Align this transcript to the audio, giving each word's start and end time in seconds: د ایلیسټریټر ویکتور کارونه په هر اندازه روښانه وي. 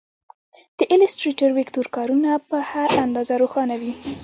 د 0.77 0.79
ایلیسټریټر 0.91 1.49
ویکتور 1.53 1.85
کارونه 1.95 2.29
په 2.49 2.57
هر 2.71 2.89
اندازه 3.05 3.33
روښانه 3.41 3.75
وي. 3.81 3.93